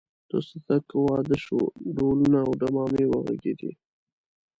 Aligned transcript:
د 0.29 0.31
صدک 0.49 0.85
واده 1.05 1.37
شو 1.45 1.59
ډهلونه 1.95 2.39
او 2.45 2.51
ډمامې 2.59 3.05
وغږېدې. 3.07 3.71